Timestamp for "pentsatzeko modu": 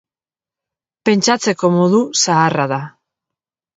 1.11-1.99